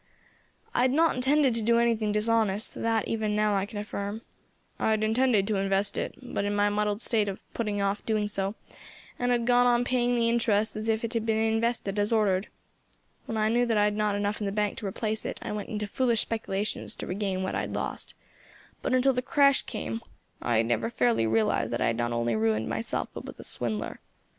"I 0.73 0.81
had 0.81 0.91
not 0.91 1.15
intended 1.15 1.53
to 1.53 1.61
do 1.61 1.77
anything 1.77 2.11
dishonest, 2.11 2.73
that 2.73 3.07
even 3.07 3.35
now 3.35 3.55
I 3.55 3.67
can 3.67 3.77
affirm. 3.77 4.23
I 4.79 4.89
had 4.89 5.03
intended 5.03 5.45
to 5.45 5.57
invest 5.57 5.95
it, 5.95 6.15
but 6.19 6.43
in 6.43 6.55
my 6.55 6.69
muddled 6.69 7.03
state 7.03 7.29
put 7.53 7.69
off 7.69 8.03
doing 8.03 8.27
so, 8.27 8.55
and 9.19 9.31
had 9.31 9.45
gone 9.45 9.67
on 9.67 9.83
paying 9.83 10.15
the 10.15 10.27
interest 10.27 10.75
as 10.75 10.89
if 10.89 11.03
it 11.03 11.13
had 11.13 11.23
been 11.23 11.37
invested 11.37 11.99
as 11.99 12.11
ordered. 12.11 12.47
When 13.27 13.37
I 13.37 13.47
knew 13.49 13.67
that 13.67 13.77
I 13.77 13.83
had 13.83 13.95
not 13.95 14.15
enough 14.15 14.39
in 14.39 14.47
the 14.47 14.51
bank 14.51 14.75
to 14.79 14.87
replace 14.87 15.23
it, 15.23 15.37
I 15.43 15.51
went 15.51 15.69
into 15.69 15.85
foolish 15.85 16.21
speculations 16.21 16.95
to 16.95 17.05
regain 17.05 17.43
what 17.43 17.53
I 17.53 17.61
had 17.61 17.73
lost; 17.73 18.15
but 18.81 18.95
until 18.95 19.13
the 19.13 19.21
crash 19.21 19.61
came 19.61 20.01
I 20.41 20.57
had 20.57 20.65
never 20.65 20.89
fairly 20.89 21.27
realised 21.27 21.71
that 21.73 21.79
I 21.79 21.85
had 21.85 21.97
not 21.97 22.11
only 22.11 22.35
ruined 22.35 22.67
myself 22.67 23.09
but 23.13 23.25
was 23.25 23.37
a 23.39 23.43
swindler. 23.43 23.99